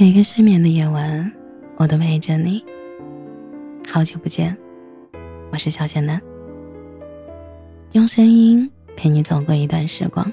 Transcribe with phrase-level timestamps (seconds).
[0.00, 1.32] 每个失眠的夜晚，
[1.74, 2.64] 我都陪着你。
[3.88, 4.56] 好久不见，
[5.50, 6.22] 我是小仙男，
[7.94, 10.32] 用声音陪你走过一段时光。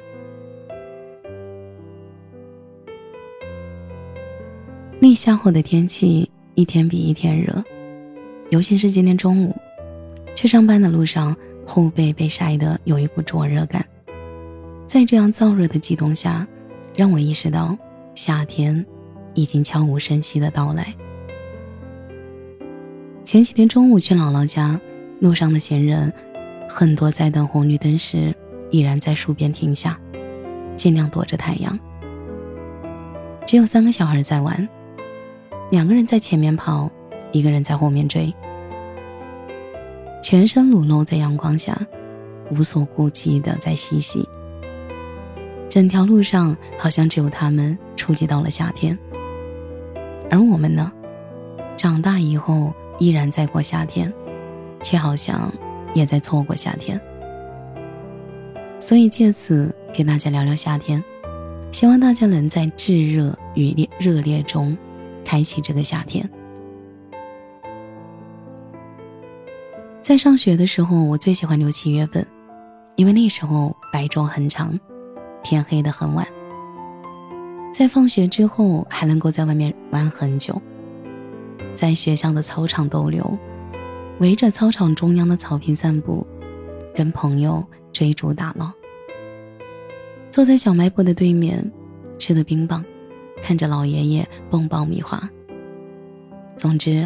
[5.00, 7.52] 立夏后的天气一天比一天热，
[8.52, 9.56] 尤其是今天中午，
[10.36, 13.84] 去上班的路上，后背被晒得有一股灼热感。
[14.86, 16.48] 在这样燥热的激动下，
[16.96, 17.76] 让我意识到
[18.14, 18.86] 夏天。
[19.36, 20.92] 已经悄无声息的到来。
[23.24, 24.80] 前几天中午去姥姥家，
[25.20, 26.12] 路上的行人
[26.68, 28.36] 很多，在等红绿灯时
[28.72, 30.00] 依然在树边停下，
[30.76, 31.78] 尽量躲着太阳。
[33.46, 34.68] 只有三个小孩在玩，
[35.70, 36.90] 两个人在前面跑，
[37.32, 38.34] 一个人在后面追，
[40.24, 41.80] 全身裸露在阳光下，
[42.52, 44.28] 无所顾忌的在嬉戏。
[45.68, 48.98] 整条路上好像只有他们触及到了夏天。
[50.30, 50.92] 而我们呢，
[51.78, 54.12] 长大以后依然在过夏天，
[54.82, 55.52] 却好像
[55.94, 57.00] 也在错过夏天。
[58.80, 61.04] 所以借此给大家聊聊夏天，
[61.72, 64.78] 希望大家能在炙热与烈热烈中，
[65.24, 66.30] 开启这个夏天。
[70.02, 72.26] 在上学的时候，我最喜欢六七月份，
[72.96, 74.80] 因为那时候白昼很长，
[75.42, 76.28] 天黑的很晚。
[77.76, 80.62] 在放学之后还能够在外面玩很久，
[81.74, 83.38] 在学校的操场逗留，
[84.22, 86.26] 围着操场中央的草坪散步，
[86.96, 88.72] 跟朋友追逐打闹，
[90.32, 91.70] 坐在小卖部的对面，
[92.18, 92.82] 吃的冰棒，
[93.44, 95.30] 看着老爷爷蹦爆米花。
[96.56, 97.06] 总之，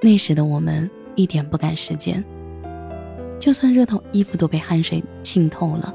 [0.00, 2.24] 那时的我们一点不赶时间，
[3.38, 5.94] 就算热到衣服都被汗水浸透了，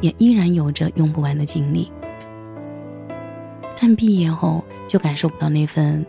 [0.00, 1.88] 也依然有着用不完的精力。
[3.78, 6.04] 但毕业后就感受不到那份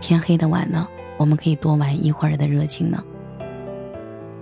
[0.00, 3.02] 天黑的晚了，我们可以多玩一会儿的热情了。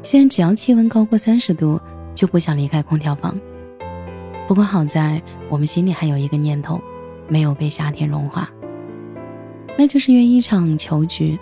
[0.03, 1.81] 现在只要气温高过三十度，
[2.15, 3.39] 就不想离开空调房。
[4.47, 6.81] 不过好在我们心里还有一个念头，
[7.29, 8.49] 没有被夏天融化，
[9.77, 11.39] 那就是约一场球局。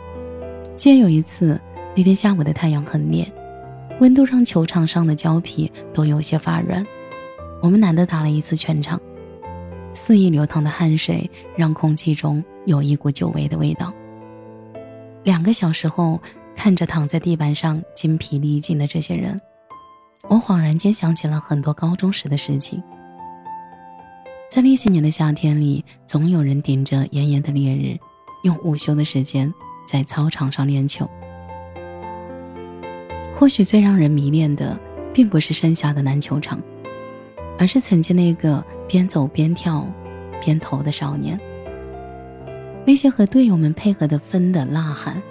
[0.77, 1.61] 记得有一次，
[1.95, 3.31] 那天下午的太阳很烈，
[4.01, 6.87] 温度让球场上的胶皮都有些发软，
[7.61, 9.01] 我们难得打了一次全场。
[9.95, 13.95] 肆意流淌的汗水让空气中有一股久违的味道。
[15.23, 16.21] 两个小时后，
[16.55, 19.41] 看着躺在地板上精疲力尽的这些人，
[20.29, 22.83] 我恍然间想起了很多高中时的事情。
[24.51, 27.99] 在那些年的夏天里，总有人顶着炎炎的烈日，
[28.43, 29.53] 用午休的时间
[29.87, 31.09] 在操场上练球。
[33.37, 34.79] 或许最让人迷恋的，
[35.13, 36.61] 并不是剩下的篮球场。
[37.59, 39.87] 而是曾经那个边走边跳、
[40.43, 41.39] 边投的少年。
[42.87, 45.23] 那些和队友们配合的分的呐喊，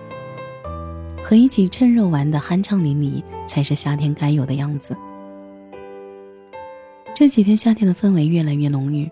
[1.23, 4.97] 和一起趁热玩的酣畅淋漓，才是夏天该有的样子。
[7.13, 9.07] 这几天夏天的氛围越来越浓郁，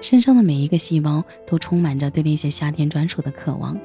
[0.00, 3.78] 身上的每一个细胞都充满着对那些夏天专属的渴望。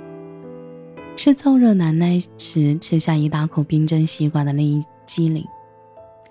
[1.15, 5.45] 是燥热难耐时吃下一大口冰镇西瓜的那一激灵。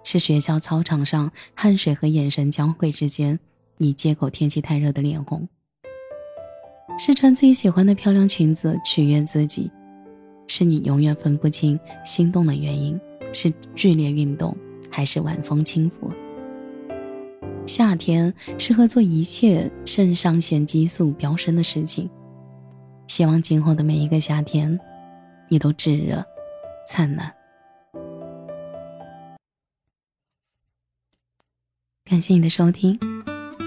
[0.05, 3.39] 是学校操场上汗水和眼神交汇之间，
[3.77, 5.47] 你借口天气太热的脸红；
[6.99, 9.71] 是穿自己喜欢的漂亮裙子取悦自己；
[10.47, 13.01] 是你永远分不清心动的原因
[13.33, 14.57] 是剧烈运动
[14.91, 16.11] 还是晚风轻拂。
[17.67, 22.11] 夏天适合做一切肾上腺激素飙升的事情。
[23.07, 24.79] 希望今后的每一个夏天，
[25.49, 26.25] 你都炙热、
[26.87, 27.33] 灿烂。
[32.13, 32.99] 感谢你的收听，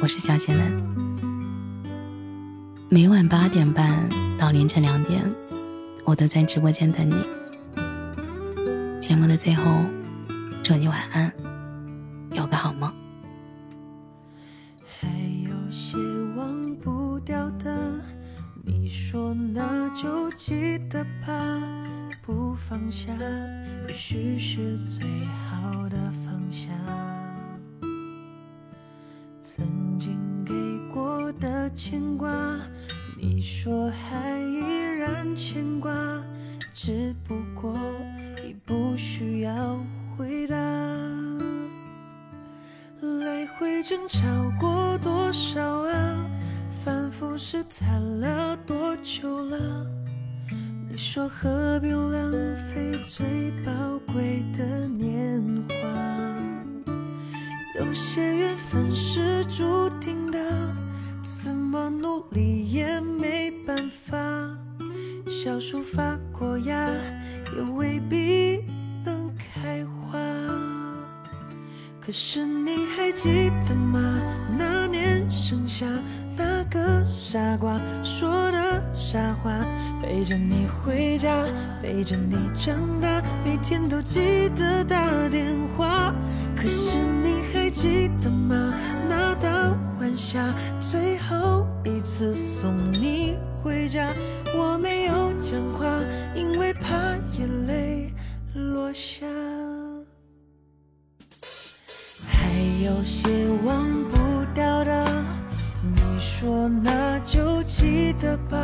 [0.04, 0.72] 我是小仙人。
[2.90, 4.08] 每晚八点半
[4.38, 5.28] 到凌晨两点，
[6.04, 7.16] 我都在直播间等你。
[9.02, 9.84] 节目的最后，
[10.62, 11.34] 祝你晚安，
[12.34, 12.94] 有个好梦。
[15.00, 15.08] 还
[15.42, 15.98] 有些
[16.38, 18.00] 忘不掉的，
[18.64, 21.34] 你说那就记得吧，
[22.22, 23.12] 不放下，
[23.88, 25.04] 也许是最
[25.50, 26.70] 好的方向。
[29.56, 30.54] 曾经给
[30.94, 32.30] 过的牵挂，
[33.18, 34.60] 你说还依
[35.00, 35.94] 然牵挂，
[36.74, 37.74] 只不过
[38.46, 39.80] 已不需要
[40.18, 40.58] 回答。
[43.00, 44.20] 来回争吵
[44.60, 46.30] 过多少啊？
[46.84, 49.88] 反复试探了多久了？
[50.90, 52.30] 你说何必浪
[52.74, 53.26] 费最
[53.64, 53.72] 宝
[54.12, 55.86] 贵的年华？
[57.80, 58.35] 有些
[61.24, 63.96] 怎么努力也没办法。
[64.06, 64.20] 法，
[65.28, 66.90] 小树发过芽，
[67.56, 68.64] 也未必
[69.04, 70.20] 能开花。
[72.00, 74.00] 可是你还记得吗？
[74.58, 75.88] 那年盛夏，
[76.38, 79.52] 那个傻瓜说的傻话，
[80.04, 81.44] 陪着你回家，
[81.82, 85.55] 陪着你长大，每天都记得打电
[90.80, 94.14] 最后一次送你回家，
[94.58, 95.86] 我没有讲话，
[96.34, 96.96] 因为怕
[97.38, 98.14] 眼泪
[98.54, 99.26] 落下。
[102.28, 102.50] 还
[102.84, 103.30] 有些
[103.64, 105.24] 忘不掉的，
[105.82, 108.58] 你说那就记得吧，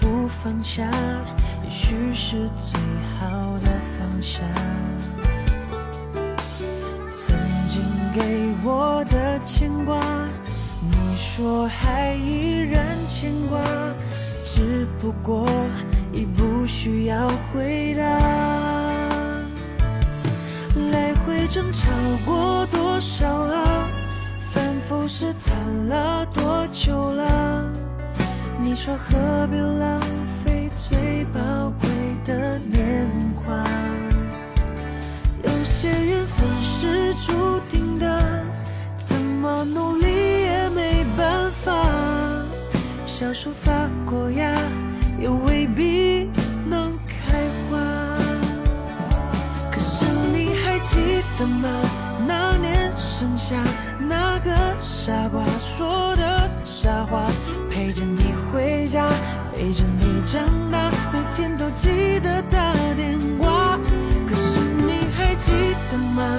[0.00, 0.84] 不放下，
[1.64, 2.80] 也许是最
[3.18, 4.42] 好的放下。
[7.10, 7.36] 曾
[7.68, 7.82] 经
[8.14, 10.00] 给我的牵挂，
[11.16, 13.58] 说还依然牵挂，
[14.44, 15.48] 只不过
[16.12, 18.02] 已不需要回答。
[20.92, 21.90] 来回争吵
[22.24, 23.88] 过多少啊？
[24.52, 25.54] 反复试探
[25.88, 27.64] 了多久了？
[28.60, 29.85] 你说何必浪
[43.38, 43.70] 树发
[44.06, 44.50] 过芽，
[45.20, 46.26] 也未必
[46.64, 47.36] 能开
[47.68, 47.76] 花。
[49.70, 51.68] 可是你还记得吗？
[52.26, 53.62] 那年盛夏，
[53.98, 54.50] 那个
[54.80, 57.26] 傻瓜说的傻话，
[57.70, 59.06] 陪着你回家，
[59.54, 60.42] 陪着你长
[60.72, 63.78] 大，每天都记得打电话。
[64.26, 65.52] 可是你还记
[65.92, 66.38] 得吗？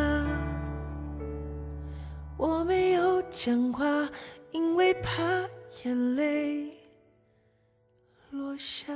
[2.41, 4.09] 我没有讲话，
[4.49, 5.47] 因为怕
[5.83, 6.71] 眼泪
[8.31, 8.91] 落下。